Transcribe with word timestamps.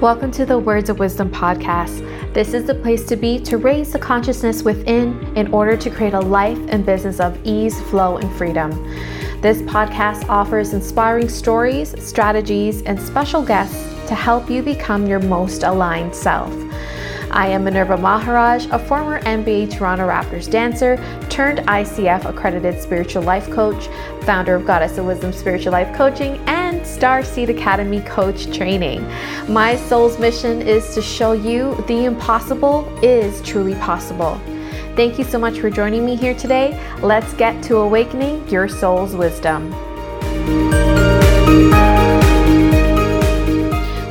Welcome 0.00 0.30
to 0.30 0.46
the 0.46 0.58
Words 0.58 0.88
of 0.88 0.98
Wisdom 0.98 1.30
podcast. 1.30 2.32
This 2.32 2.54
is 2.54 2.64
the 2.64 2.74
place 2.74 3.04
to 3.04 3.16
be 3.16 3.38
to 3.40 3.58
raise 3.58 3.92
the 3.92 3.98
consciousness 3.98 4.62
within 4.62 5.36
in 5.36 5.52
order 5.52 5.76
to 5.76 5.90
create 5.90 6.14
a 6.14 6.20
life 6.20 6.58
and 6.70 6.86
business 6.86 7.20
of 7.20 7.38
ease, 7.44 7.78
flow, 7.82 8.16
and 8.16 8.34
freedom. 8.38 8.70
This 9.42 9.60
podcast 9.60 10.26
offers 10.30 10.72
inspiring 10.72 11.28
stories, 11.28 11.94
strategies, 12.02 12.80
and 12.80 12.98
special 12.98 13.42
guests 13.42 13.76
to 14.08 14.14
help 14.14 14.48
you 14.48 14.62
become 14.62 15.06
your 15.06 15.20
most 15.20 15.64
aligned 15.64 16.16
self. 16.16 16.50
I 17.30 17.48
am 17.48 17.64
Minerva 17.64 17.98
Maharaj, 17.98 18.68
a 18.70 18.78
former 18.78 19.20
NBA 19.20 19.70
Toronto 19.70 20.08
Raptors 20.08 20.50
dancer 20.50 20.96
turned 21.28 21.58
ICF 21.60 22.24
accredited 22.24 22.80
spiritual 22.80 23.22
life 23.22 23.50
coach, 23.50 23.88
founder 24.30 24.54
of 24.54 24.64
Goddess 24.64 24.96
of 24.96 25.06
Wisdom 25.06 25.32
Spiritual 25.32 25.72
Life 25.72 25.92
Coaching, 25.96 26.36
and 26.46 26.82
Starseed 26.82 27.48
Academy 27.48 28.00
coach 28.02 28.56
training. 28.56 29.02
My 29.48 29.74
soul's 29.74 30.20
mission 30.20 30.62
is 30.62 30.94
to 30.94 31.02
show 31.02 31.32
you 31.32 31.74
the 31.88 32.04
impossible 32.04 32.88
is 33.02 33.42
truly 33.42 33.74
possible. 33.74 34.40
Thank 34.94 35.18
you 35.18 35.24
so 35.24 35.36
much 35.40 35.58
for 35.58 35.68
joining 35.68 36.06
me 36.06 36.14
here 36.14 36.34
today. 36.34 36.80
Let's 37.02 37.32
get 37.32 37.60
to 37.64 37.78
awakening 37.78 38.48
your 38.48 38.68
soul's 38.68 39.16
wisdom. 39.16 39.72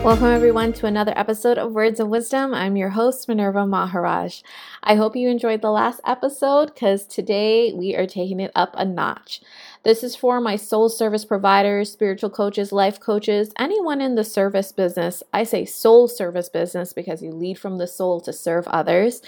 Welcome, 0.04 0.28
everyone, 0.28 0.74
to 0.74 0.86
another 0.86 1.14
episode 1.16 1.58
of 1.58 1.74
Words 1.74 2.00
of 2.00 2.08
Wisdom. 2.08 2.54
I'm 2.54 2.76
your 2.76 2.90
host, 2.90 3.28
Minerva 3.28 3.68
Maharaj. 3.68 4.42
I 4.82 4.96
hope 4.96 5.16
you 5.16 5.30
enjoyed 5.30 5.62
the 5.62 5.72
last 5.72 6.02
episode 6.06 6.74
because 6.74 7.06
today 7.06 7.74
we 7.74 7.96
are 7.96 8.08
taking 8.08 8.40
it 8.40 8.52
up 8.56 8.74
a 8.76 8.86
notch. 8.86 9.42
This 9.84 10.04
is 10.04 10.16
for 10.16 10.42
my 10.42 10.58
soul 10.58 10.90
service 10.90 11.24
providers, 11.24 11.92
spiritual 11.92 12.30
coaches, 12.30 12.72
life 12.72 13.00
coaches, 13.00 13.52
anyone 13.58 14.02
in 14.02 14.16
the 14.16 14.26
service 14.26 14.74
business. 14.74 15.24
I 15.34 15.44
say 15.44 15.64
soul 15.64 16.08
service 16.08 16.50
business 16.50 16.92
because 16.92 17.24
you 17.24 17.32
lead 17.32 17.58
from 17.58 17.78
the 17.78 17.88
soul 17.88 18.20
to 18.22 18.34
serve 18.34 18.68
others. 18.68 19.22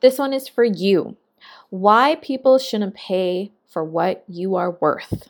This 0.00 0.18
one 0.18 0.32
is 0.32 0.48
for 0.48 0.64
you. 0.64 1.16
Why 1.68 2.14
people 2.14 2.58
shouldn't 2.58 2.94
pay 2.94 3.52
for 3.68 3.84
what 3.84 4.24
you 4.26 4.56
are 4.56 4.72
worth. 4.72 5.28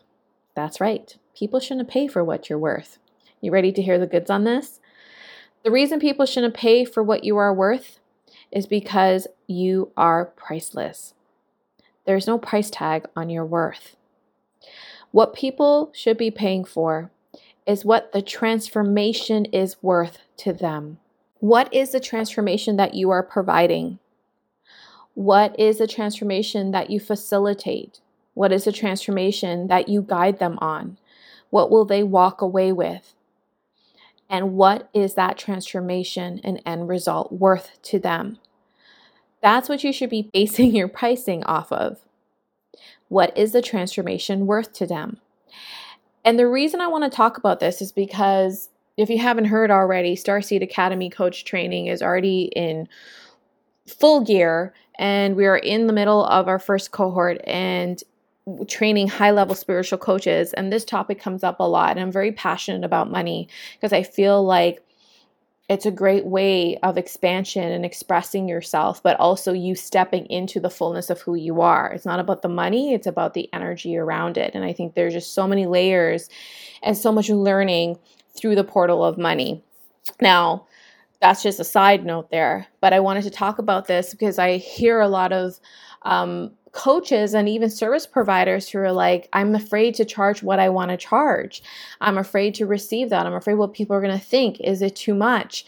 That's 0.54 0.80
right. 0.80 1.16
People 1.36 1.60
shouldn't 1.60 1.88
pay 1.88 2.06
for 2.06 2.22
what 2.22 2.48
you're 2.48 2.58
worth. 2.58 2.98
You 3.40 3.50
ready 3.50 3.72
to 3.72 3.82
hear 3.82 3.98
the 3.98 4.06
goods 4.06 4.30
on 4.30 4.44
this? 4.44 4.80
The 5.64 5.70
reason 5.72 5.98
people 5.98 6.24
shouldn't 6.24 6.54
pay 6.54 6.84
for 6.84 7.02
what 7.02 7.24
you 7.24 7.36
are 7.36 7.52
worth 7.52 7.98
is 8.52 8.66
because 8.66 9.26
you 9.46 9.90
are 9.96 10.24
priceless. 10.24 11.14
There's 12.06 12.26
no 12.26 12.38
price 12.38 12.70
tag 12.70 13.06
on 13.16 13.28
your 13.28 13.44
worth. 13.44 13.96
What 15.10 15.34
people 15.34 15.90
should 15.94 16.18
be 16.18 16.30
paying 16.30 16.64
for 16.64 17.10
is 17.66 17.84
what 17.84 18.12
the 18.12 18.22
transformation 18.22 19.44
is 19.46 19.82
worth 19.82 20.18
to 20.38 20.52
them. 20.52 20.98
What 21.40 21.72
is 21.72 21.92
the 21.92 22.00
transformation 22.00 22.76
that 22.76 22.94
you 22.94 23.10
are 23.10 23.22
providing? 23.22 23.98
What 25.14 25.58
is 25.58 25.78
the 25.78 25.86
transformation 25.86 26.70
that 26.72 26.90
you 26.90 27.00
facilitate? 27.00 28.00
What 28.34 28.52
is 28.52 28.64
the 28.64 28.72
transformation 28.72 29.66
that 29.68 29.88
you 29.88 30.02
guide 30.02 30.38
them 30.38 30.58
on? 30.60 30.98
What 31.50 31.70
will 31.70 31.84
they 31.84 32.02
walk 32.02 32.40
away 32.40 32.72
with? 32.72 33.14
And 34.30 34.54
what 34.54 34.88
is 34.92 35.14
that 35.14 35.38
transformation 35.38 36.40
and 36.44 36.62
end 36.64 36.88
result 36.88 37.32
worth 37.32 37.82
to 37.82 37.98
them? 37.98 38.38
That's 39.42 39.68
what 39.68 39.84
you 39.84 39.92
should 39.92 40.10
be 40.10 40.30
basing 40.32 40.74
your 40.74 40.88
pricing 40.88 41.44
off 41.44 41.72
of. 41.72 41.98
What 43.08 43.36
is 43.36 43.52
the 43.52 43.62
transformation 43.62 44.46
worth 44.46 44.72
to 44.74 44.86
them? 44.86 45.18
And 46.24 46.38
the 46.38 46.46
reason 46.46 46.80
I 46.80 46.88
want 46.88 47.04
to 47.04 47.16
talk 47.16 47.38
about 47.38 47.60
this 47.60 47.80
is 47.80 47.92
because 47.92 48.68
if 48.96 49.08
you 49.08 49.18
haven't 49.18 49.46
heard 49.46 49.70
already, 49.70 50.16
Starseed 50.16 50.62
Academy 50.62 51.08
coach 51.08 51.44
training 51.44 51.86
is 51.86 52.02
already 52.02 52.50
in 52.54 52.88
full 53.86 54.22
gear 54.22 54.74
and 54.98 55.36
we 55.36 55.46
are 55.46 55.56
in 55.56 55.86
the 55.86 55.92
middle 55.92 56.24
of 56.26 56.48
our 56.48 56.58
first 56.58 56.90
cohort 56.90 57.40
and 57.44 58.02
training 58.66 59.08
high 59.08 59.30
level 59.30 59.54
spiritual 59.54 59.98
coaches 59.98 60.52
and 60.54 60.72
this 60.72 60.84
topic 60.84 61.20
comes 61.20 61.44
up 61.44 61.60
a 61.60 61.68
lot 61.68 61.92
and 61.92 62.00
I'm 62.00 62.12
very 62.12 62.32
passionate 62.32 62.84
about 62.84 63.10
money 63.10 63.48
because 63.74 63.92
I 63.92 64.02
feel 64.02 64.42
like 64.42 64.82
it's 65.68 65.84
a 65.84 65.90
great 65.90 66.24
way 66.24 66.78
of 66.78 66.96
expansion 66.96 67.62
and 67.62 67.84
expressing 67.84 68.48
yourself, 68.48 69.02
but 69.02 69.20
also 69.20 69.52
you 69.52 69.74
stepping 69.74 70.24
into 70.26 70.60
the 70.60 70.70
fullness 70.70 71.10
of 71.10 71.20
who 71.20 71.34
you 71.34 71.60
are. 71.60 71.92
It's 71.92 72.06
not 72.06 72.20
about 72.20 72.40
the 72.40 72.48
money, 72.48 72.94
it's 72.94 73.06
about 73.06 73.34
the 73.34 73.52
energy 73.52 73.96
around 73.96 74.38
it. 74.38 74.54
And 74.54 74.64
I 74.64 74.72
think 74.72 74.94
there's 74.94 75.12
just 75.12 75.34
so 75.34 75.46
many 75.46 75.66
layers 75.66 76.30
and 76.82 76.96
so 76.96 77.12
much 77.12 77.28
learning 77.28 77.98
through 78.34 78.54
the 78.54 78.64
portal 78.64 79.04
of 79.04 79.18
money. 79.18 79.62
Now, 80.22 80.66
that's 81.20 81.42
just 81.42 81.60
a 81.60 81.64
side 81.64 82.06
note 82.06 82.30
there, 82.30 82.66
but 82.80 82.94
I 82.94 83.00
wanted 83.00 83.24
to 83.24 83.30
talk 83.30 83.58
about 83.58 83.86
this 83.86 84.12
because 84.12 84.38
I 84.38 84.56
hear 84.56 85.00
a 85.00 85.08
lot 85.08 85.32
of 85.32 85.58
um, 86.02 86.52
coaches 86.72 87.34
and 87.34 87.48
even 87.48 87.70
service 87.70 88.06
providers 88.06 88.68
who 88.68 88.78
are 88.78 88.92
like, 88.92 89.28
I'm 89.32 89.54
afraid 89.54 89.94
to 89.96 90.04
charge 90.04 90.42
what 90.42 90.58
I 90.58 90.68
want 90.68 90.90
to 90.90 90.96
charge. 90.96 91.62
I'm 92.00 92.18
afraid 92.18 92.54
to 92.56 92.66
receive 92.66 93.10
that. 93.10 93.26
I'm 93.26 93.34
afraid 93.34 93.54
what 93.54 93.72
people 93.72 93.96
are 93.96 94.00
going 94.00 94.18
to 94.18 94.24
think. 94.24 94.60
Is 94.60 94.82
it 94.82 94.96
too 94.96 95.14
much? 95.14 95.64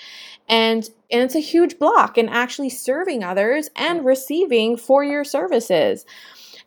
And 0.49 0.89
and 1.12 1.22
it's 1.22 1.34
a 1.34 1.41
huge 1.41 1.78
block 1.78 2.19
in 2.19 2.28
actually 2.28 2.71
serving 2.71 3.25
others 3.25 3.71
and 3.77 4.05
receiving 4.05 4.77
for 4.77 5.03
your 5.05 5.25
services. 5.25 6.05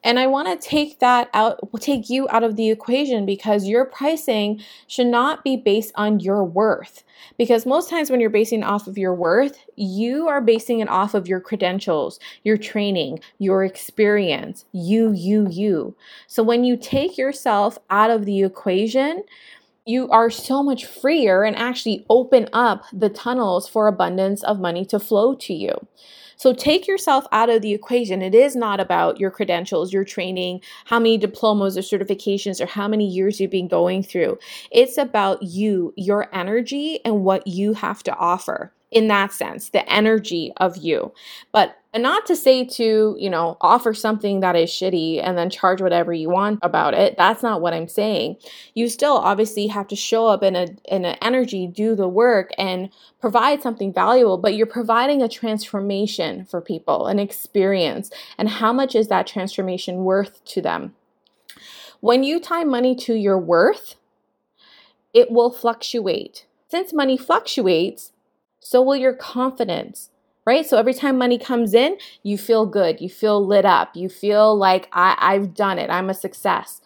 And 0.03 0.19
I 0.19 0.28
want 0.28 0.47
to 0.50 0.68
take 0.68 1.00
that 1.00 1.30
out, 1.34 1.59
take 1.80 2.09
you 2.09 2.28
out 2.30 2.44
of 2.44 2.56
the 2.56 2.69
equation 2.69 3.25
because 3.25 3.68
your 3.68 3.86
pricing 3.86 4.62
should 4.88 5.08
not 5.08 5.44
be 5.44 5.56
based 5.56 5.94
on 5.96 6.19
your 6.19 6.44
worth. 6.44 7.03
Because 7.38 7.66
most 7.66 7.90
times 7.90 8.12
when 8.12 8.19
you're 8.19 8.30
basing 8.30 8.64
off 8.64 8.88
of 8.88 8.97
your 8.97 9.16
worth, 9.16 9.58
you 9.75 10.28
are 10.28 10.41
basing 10.41 10.81
it 10.81 10.90
off 10.90 11.14
of 11.14 11.28
your 11.28 11.40
credentials, 11.40 12.19
your 12.44 12.58
training, 12.58 13.19
your 13.40 13.64
experience, 13.64 14.66
you, 14.74 15.14
you, 15.14 15.47
you. 15.50 15.96
So 16.28 16.44
when 16.44 16.64
you 16.64 16.75
take 16.75 17.18
yourself 17.18 17.78
out 17.90 18.12
of 18.12 18.25
the 18.25 18.44
equation, 18.44 19.24
you 19.85 20.09
are 20.09 20.29
so 20.29 20.63
much 20.63 20.85
freer 20.85 21.44
and 21.44 21.55
actually 21.55 22.05
open 22.09 22.47
up 22.53 22.85
the 22.94 23.09
tunnels 23.09 23.67
for 23.67 23.88
abundance 23.88 24.44
of 24.44 24.59
money 24.59 24.85
to 24.85 24.99
flow 24.99 25.35
to 25.35 25.53
you. 25.53 25.73
So 26.35 26.53
take 26.53 26.88
yourself 26.88 27.25
out 27.31 27.49
of 27.49 27.61
the 27.61 27.73
equation. 27.73 28.22
It 28.22 28.35
is 28.35 28.55
not 28.55 28.79
about 28.79 29.19
your 29.19 29.31
credentials, 29.31 29.93
your 29.93 30.03
training, 30.03 30.61
how 30.85 30.99
many 30.99 31.17
diplomas 31.17 31.77
or 31.77 31.81
certifications, 31.81 32.59
or 32.59 32.66
how 32.66 32.88
many 32.88 33.07
years 33.07 33.39
you've 33.39 33.51
been 33.51 33.67
going 33.67 34.03
through. 34.03 34.38
It's 34.72 34.97
about 34.97 35.43
you, 35.43 35.93
your 35.95 36.27
energy, 36.33 36.99
and 37.05 37.23
what 37.23 37.45
you 37.47 37.73
have 37.73 38.03
to 38.03 38.16
offer 38.16 38.73
in 38.91 39.07
that 39.07 39.31
sense, 39.33 39.69
the 39.69 39.89
energy 39.91 40.51
of 40.57 40.77
you. 40.77 41.13
But 41.51 41.77
not 42.01 42.25
to 42.25 42.35
say 42.35 42.65
to, 42.65 43.15
you 43.19 43.29
know, 43.29 43.55
offer 43.61 43.93
something 43.93 44.39
that 44.39 44.55
is 44.55 44.69
shitty 44.69 45.21
and 45.23 45.37
then 45.37 45.51
charge 45.51 45.81
whatever 45.81 46.11
you 46.11 46.29
want 46.29 46.59
about 46.63 46.95
it. 46.95 47.15
That's 47.17 47.43
not 47.43 47.61
what 47.61 47.73
I'm 47.73 47.87
saying. 47.87 48.37
You 48.73 48.89
still 48.89 49.17
obviously 49.17 49.67
have 49.67 49.87
to 49.89 49.95
show 49.95 50.27
up 50.27 50.41
in 50.41 50.55
a 50.55 50.67
in 50.85 51.05
an 51.05 51.17
energy, 51.21 51.67
do 51.67 51.95
the 51.95 52.07
work 52.07 52.49
and 52.57 52.89
provide 53.21 53.61
something 53.61 53.93
valuable, 53.93 54.37
but 54.37 54.55
you're 54.55 54.65
providing 54.65 55.21
a 55.21 55.29
transformation 55.29 56.45
for 56.45 56.61
people, 56.61 57.05
an 57.05 57.19
experience. 57.19 58.09
And 58.37 58.49
how 58.49 58.73
much 58.73 58.95
is 58.95 59.07
that 59.09 59.27
transformation 59.27 60.03
worth 60.03 60.43
to 60.45 60.61
them? 60.61 60.95
When 61.99 62.23
you 62.23 62.39
tie 62.39 62.63
money 62.63 62.95
to 62.95 63.13
your 63.13 63.37
worth, 63.37 63.95
it 65.13 65.29
will 65.29 65.51
fluctuate. 65.51 66.45
Since 66.69 66.91
money 66.91 67.17
fluctuates, 67.17 68.13
so 68.59 68.81
will 68.81 68.95
your 68.95 69.13
confidence, 69.13 70.09
right? 70.45 70.65
So 70.65 70.77
every 70.77 70.93
time 70.93 71.17
money 71.17 71.37
comes 71.37 71.73
in, 71.73 71.97
you 72.21 72.37
feel 72.37 72.65
good, 72.65 73.01
you 73.01 73.09
feel 73.09 73.45
lit 73.45 73.65
up, 73.65 73.95
you 73.95 74.09
feel 74.09 74.55
like 74.55 74.89
I, 74.91 75.15
I've 75.19 75.53
done 75.53 75.79
it, 75.79 75.89
I'm 75.89 76.09
a 76.09 76.13
success. 76.13 76.81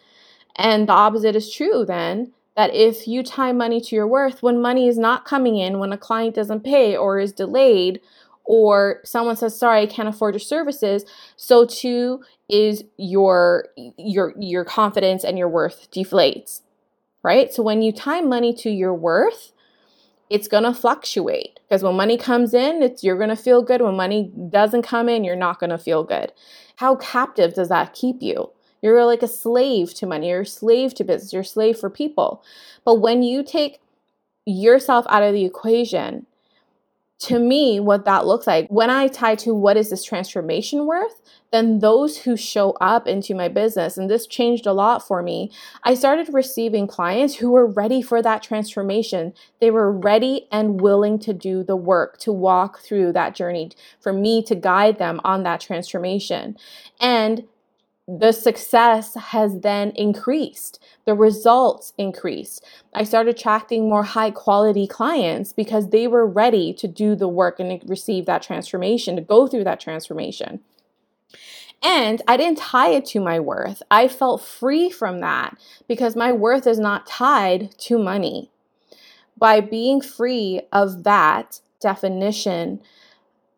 And 0.56 0.88
the 0.88 0.94
opposite 0.94 1.36
is 1.36 1.52
true 1.52 1.86
then 1.86 2.34
that 2.56 2.74
if 2.74 3.08
you 3.08 3.22
tie 3.22 3.52
money 3.52 3.80
to 3.80 3.96
your 3.96 4.08
worth, 4.08 4.42
when 4.42 4.62
money 4.62 4.88
is 4.88 4.98
not 4.98 5.26
coming 5.26 5.58
in, 5.58 5.80
when 5.80 5.94
a 5.94 5.98
client 5.98 6.36
doesn't 6.36 6.64
pay 6.64 6.98
or 6.98 7.20
is 7.20 7.32
delayed, 7.32 8.02
or 8.48 9.02
someone 9.04 9.36
says 9.36 9.58
sorry 9.58 9.82
i 9.82 9.86
can't 9.86 10.10
afford 10.10 10.34
your 10.34 10.40
services 10.40 11.06
so 11.36 11.66
too 11.66 12.24
is 12.50 12.84
your 12.98 13.68
your 13.98 14.34
your 14.40 14.66
confidence 14.66 15.24
and 15.24 15.38
your 15.38 15.50
worth 15.50 15.92
deflates 15.92 16.62
right 17.24 17.54
so 17.54 17.62
when 17.62 17.82
you 17.82 17.92
tie 17.92 18.22
money 18.22 18.54
to 18.54 18.70
your 18.70 18.94
worth 18.94 19.52
it's 20.30 20.48
going 20.48 20.64
to 20.64 20.74
fluctuate 20.74 21.60
because 21.64 21.84
when 21.84 21.96
money 21.96 22.18
comes 22.18 22.54
in, 22.54 22.84
it's 22.84 23.04
you're 23.04 23.18
going 23.18 23.30
to 23.30 23.36
feel 23.36 23.62
good. 23.62 23.82
When 23.82 23.96
money 23.96 24.32
doesn't 24.50 24.82
come 24.82 25.10
in, 25.10 25.24
you're 25.24 25.36
not 25.36 25.60
going 25.60 25.70
to 25.70 25.78
feel 25.78 26.04
good. 26.04 26.32
How 26.78 26.96
captive 26.96 27.54
does 27.54 27.70
that 27.70 27.94
keep 27.94 28.22
you? 28.22 28.52
You're 28.82 29.06
like 29.06 29.24
a 29.24 29.28
slave 29.28 29.94
to 29.96 30.06
money. 30.06 30.30
You're 30.30 30.42
a 30.42 30.46
slave 30.46 30.94
to 30.96 31.04
business. 31.04 31.34
You're 31.34 31.42
a 31.42 31.46
slave 31.46 31.78
for 31.78 31.90
people. 31.90 32.44
But 32.86 32.96
when 32.96 33.24
you 33.24 33.44
take 33.44 33.80
yourself 34.46 35.06
out 35.10 35.24
of 35.24 35.34
the 35.34 35.46
equation 35.46 36.26
to 37.20 37.40
me, 37.40 37.80
what 37.80 38.06
that 38.06 38.28
looks 38.28 38.46
like 38.46 38.68
when 38.70 38.90
I 38.90 39.08
tie 39.08 39.36
to 39.36 39.54
what 39.54 39.76
is 39.76 39.90
this 39.90 40.04
transformation 40.04 40.86
worth, 40.86 41.22
then 41.52 41.80
those 41.80 42.18
who 42.18 42.38
show 42.38 42.72
up 42.80 43.08
into 43.08 43.34
my 43.34 43.48
business, 43.48 43.98
and 43.98 44.10
this 44.10 44.28
changed 44.28 44.68
a 44.68 44.74
lot 44.74 45.08
for 45.08 45.24
me, 45.24 45.52
I 45.84 45.96
started 45.96 46.32
receiving 46.32 46.86
clients 46.86 47.36
who 47.36 47.52
were 47.52 47.66
ready 47.66 48.02
for 48.02 48.22
that 48.22 48.44
transformation. 48.44 49.34
They 49.60 49.72
were 49.72 49.92
ready 49.92 50.48
and 50.52 50.80
willing 50.80 51.18
to 51.20 51.34
do 51.34 51.64
the 51.64 51.76
work, 51.76 52.20
to 52.20 52.32
walk 52.32 52.82
through 52.82 53.14
that 53.14 53.34
journey, 53.34 53.72
for 54.00 54.14
me 54.14 54.44
to 54.44 54.56
guide 54.56 55.00
them 55.00 55.20
on 55.24 55.44
that 55.44 55.62
transformation. 55.62 56.58
And 57.00 57.46
the 58.08 58.32
success 58.32 59.16
has 59.16 59.60
then 59.60 59.92
increased. 59.92 60.82
The 61.06 61.14
results 61.14 61.94
increased. 61.98 62.64
I 62.94 63.04
started 63.04 63.36
attracting 63.36 63.90
more 63.90 64.04
high 64.04 64.32
quality 64.32 64.88
clients 64.88 65.52
because 65.52 65.90
they 65.90 66.08
were 66.08 66.26
ready 66.26 66.74
to 66.76 66.88
do 66.88 67.16
the 67.16 67.28
work 67.28 67.60
and 67.60 67.82
receive 67.86 68.26
that 68.26 68.42
transformation, 68.42 69.18
to 69.18 69.22
go 69.22 69.46
through 69.46 69.66
that 69.66 69.82
transformation. 69.82 70.62
And 71.84 72.22
I 72.28 72.38
didn't 72.38 72.60
tie 72.60 72.90
it 72.90 73.06
to 73.08 73.20
my 73.20 73.40
worth. 73.40 73.84
I 73.92 74.08
felt 74.08 74.42
free 74.42 74.90
from 74.90 75.20
that 75.20 75.58
because 75.88 76.16
my 76.16 76.32
worth 76.32 76.66
is 76.66 76.80
not 76.80 77.06
tied 77.06 77.78
to 77.80 78.00
money. 78.00 78.52
By 79.38 79.60
being 79.60 80.02
free 80.02 80.62
of 80.72 81.04
that 81.04 81.60
definition, 81.80 82.82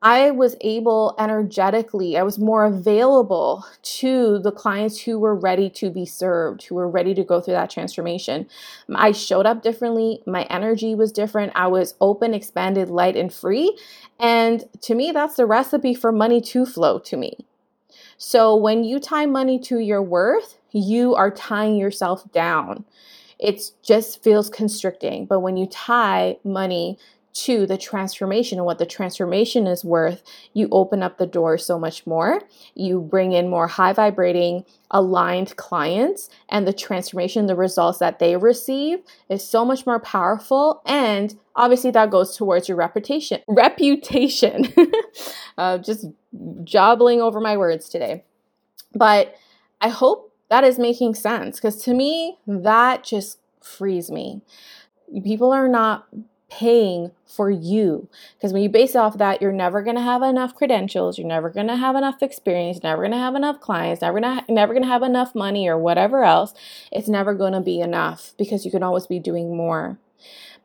I 0.01 0.31
was 0.31 0.56
able 0.62 1.13
energetically, 1.19 2.18
I 2.18 2.24
was 2.24 2.40
more 2.40 2.63
available 2.63 3.66
to 3.84 4.40
the 4.40 4.51
clients 4.51 5.01
who 5.01 5.19
were 5.19 5.36
ready 5.36 5.69
to 5.72 5.90
be 5.90 6.06
served, 6.06 6.63
who 6.63 6.75
were 6.75 6.90
ready 6.90 7.13
to 7.16 7.24
go 7.24 7.42
through 7.42 7.56
that 7.56 7.69
transformation. 7.69 8.48
I 8.96 9.12
showed 9.12 9.46
up 9.46 9.62
differently. 9.62 10.24
My 10.25 10.44
energy 10.44 10.96
was 10.96 11.12
different. 11.12 11.51
I 11.54 11.68
was 11.68 11.96
open, 12.00 12.34
expanded, 12.34 12.90
light, 12.90 13.18
and 13.18 13.34
free. 13.34 13.78
And 14.18 14.63
to 14.81 14.96
me, 14.96 15.12
that's 15.12 15.36
the 15.36 15.46
recipe 15.46 15.94
for 15.94 16.13
money 16.13 16.40
to 16.42 16.66
flow 16.66 17.00
to 17.00 17.18
me. 17.18 17.45
So 18.18 18.56
when 18.56 18.86
you 18.86 19.00
tie 19.00 19.25
money 19.25 19.60
to 19.60 19.80
your 19.80 20.02
worth, 20.02 20.57
you 20.72 21.13
are 21.16 21.31
tying 21.31 21.75
yourself 21.75 22.31
down. 22.31 22.86
It 23.38 23.72
just 23.81 24.24
feels 24.24 24.50
constricting. 24.50 25.25
But 25.25 25.40
when 25.40 25.57
you 25.57 25.66
tie 25.68 26.38
money 26.44 26.98
to 27.31 27.66
the 27.66 27.78
transformation 27.78 28.58
and 28.58 28.66
what 28.66 28.80
the 28.80 28.86
transformation 28.86 29.68
is 29.68 29.86
worth, 29.86 30.24
you 30.54 30.68
open 30.72 31.04
up 31.04 31.18
the 31.18 31.28
door 31.28 31.58
so 31.58 31.78
much 31.78 32.06
more. 32.08 32.42
You 32.74 33.02
bring 33.02 33.34
in 33.34 33.50
more 33.50 33.68
high 33.68 33.94
vibrating, 33.94 34.66
aligned 34.92 35.56
clients, 35.56 36.30
and 36.50 36.68
the 36.68 36.74
transformation, 36.74 37.46
the 37.46 37.56
results 37.56 38.00
that 38.00 38.20
they 38.20 38.36
receive 38.36 39.00
is 39.30 39.48
so 39.48 39.64
much 39.64 39.86
more 39.86 40.00
powerful. 40.00 40.81
And 40.86 41.38
obviously, 41.56 41.92
that 41.92 42.10
goes 42.10 42.36
towards 42.36 42.68
your 42.68 42.78
reputation. 42.78 43.42
Reputation. 43.48 44.74
uh, 45.58 45.78
just 45.78 46.06
jobbling 46.64 47.22
over 47.22 47.40
my 47.40 47.58
words 47.58 47.90
today. 47.90 48.24
But 48.96 49.36
I 49.81 49.90
hope 49.90 50.34
that 50.50 50.64
is 50.64 50.80
making 50.80 51.14
sense 51.14 51.58
because 51.58 51.81
to 51.84 51.94
me, 51.94 52.38
that 52.48 53.04
just 53.04 53.40
frees 53.62 54.10
me. 54.10 54.42
People 55.24 55.52
are 55.52 55.68
not 55.68 56.08
paying 56.50 57.12
for 57.25 57.50
you. 57.50 58.07
Because 58.36 58.54
when 58.54 58.63
you 58.63 58.69
base 58.69 58.96
off 58.96 59.18
that, 59.18 59.42
you're 59.42 59.51
never 59.51 59.81
going 59.81 59.96
to 59.96 60.01
have 60.01 60.22
enough 60.22 60.56
credentials, 60.56 61.18
you're 61.18 61.28
never 61.28 61.50
going 61.50 61.68
to 61.68 61.75
have 61.75 61.96
enough 61.96 62.22
experience, 62.22 62.84
never 62.84 63.01
going 63.01 63.12
to 63.12 63.18
have 63.18 63.36
enough 63.36 63.60
clients, 63.60 64.01
never 64.01 64.19
gonna, 64.19 64.46
never 64.50 64.74
going 64.74 64.84
to 64.84 64.90
have 64.90 65.04
enough 65.04 65.36
money 65.36 65.68
or 65.68 65.78
whatever 65.78 66.24
else. 66.24 66.54
It's 66.92 67.07
never 67.07 67.34
going 67.34 67.54
to 67.54 67.62
be 67.62 67.80
enough 67.80 68.34
because 68.38 68.66
you 68.66 68.72
can 68.72 68.84
always 68.84 69.07
be 69.07 69.19
doing 69.19 69.56
more. 69.56 70.00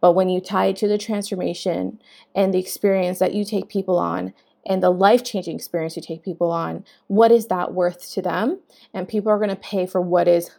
But 0.01 0.13
when 0.13 0.29
you 0.29 0.41
tie 0.41 0.67
it 0.67 0.77
to 0.77 0.89
the 0.89 0.99
transformation 0.99 2.01
and 2.35 2.53
the 2.53 2.59
experience 2.59 3.19
that 3.21 3.35
you 3.35 3.45
take 3.45 3.69
people 3.69 3.99
on, 3.99 4.35
and 4.67 4.83
the 4.83 4.91
life 4.91 5.23
changing 5.23 5.57
experience 5.57 5.97
you 5.97 6.03
take 6.03 6.23
people 6.23 6.51
on, 6.51 6.85
what 7.07 7.31
is 7.31 7.49
that 7.49 7.75
worth 7.75 8.11
to 8.13 8.23
them? 8.23 8.61
And 8.93 9.09
people 9.09 9.31
are 9.31 9.37
going 9.37 9.51
to 9.51 9.57
pay 9.57 9.87
for 9.87 10.01
what 10.01 10.27
is 10.27 10.51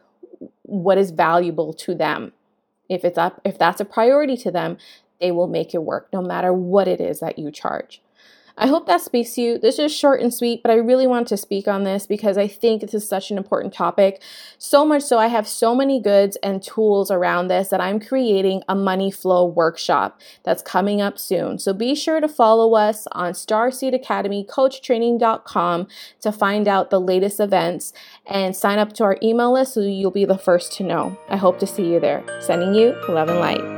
what 0.64 0.98
is 0.98 1.12
valuable 1.12 1.74
to 1.74 1.96
them. 1.96 2.34
If 2.90 3.04
it's 3.04 3.18
up, 3.18 3.42
if 3.44 3.58
that's 3.58 3.82
a 3.82 3.86
priority 3.86 4.38
to 4.38 4.52
them, 4.52 4.78
they 5.20 5.32
will 5.32 5.48
make 5.48 5.74
it 5.74 5.84
work 5.84 6.10
no 6.14 6.22
matter 6.22 6.54
what 6.54 6.88
it 6.88 7.02
is 7.02 7.20
that 7.20 7.40
you 7.40 7.52
charge. 7.52 8.02
I 8.58 8.68
hope 8.68 8.88
that 8.88 9.02
speaks 9.02 9.34
to 9.34 9.42
you. 9.42 9.58
This 9.58 9.80
is 9.80 9.94
short 9.94 10.22
and 10.22 10.34
sweet, 10.34 10.64
but 10.64 10.72
I 10.72 10.76
really 10.76 11.08
want 11.08 11.28
to 11.28 11.38
speak 11.38 11.68
on 11.68 11.84
this 11.84 12.08
because 12.08 12.38
I 12.38 12.48
think 12.48 12.82
this 12.82 12.94
is 12.94 13.08
such 13.08 13.30
an 13.30 13.38
important 13.38 13.74
topic. 13.74 14.22
So 14.58 14.86
much 14.86 15.04
so, 15.04 15.18
I 15.18 15.28
have 15.28 15.46
so 15.46 15.76
many 15.76 16.00
goods 16.00 16.38
and 16.42 16.64
tools 16.64 17.12
around 17.12 17.50
this 17.50 17.68
that 17.70 17.82
I'm 17.82 18.00
creating 18.00 18.64
a 18.70 18.76
money 18.76 19.12
flow 19.12 19.46
workshop 19.46 20.22
that's 20.44 20.62
coming 20.62 21.02
up 21.02 21.20
soon. 21.20 21.60
So 21.60 21.74
be 21.74 21.96
sure 21.96 22.22
to 22.22 22.30
follow 22.30 22.76
us 22.76 23.08
on 23.12 23.34
Starseed 23.34 23.94
Academy, 23.94 24.46
coachtraining.com 24.50 25.88
to 26.22 26.32
find 26.32 26.68
out 26.70 26.90
the 26.90 27.02
latest 27.02 27.42
events 27.42 27.92
and 28.26 28.56
sign 28.56 28.80
up 28.80 28.94
to 28.94 29.04
our 29.04 29.18
email 29.22 29.52
list 29.52 29.74
so 29.74 29.82
you'll 29.82 30.12
be 30.12 30.26
the 30.26 30.38
first 30.38 30.72
to 30.74 30.84
know. 30.84 31.18
I 31.28 31.36
hope 31.36 31.60
to 31.60 31.68
see 31.68 31.92
you 31.92 32.00
there. 32.00 32.24
Sending 32.40 32.74
you 32.74 32.96
love 33.10 33.28
and 33.28 33.40
light. 33.40 33.75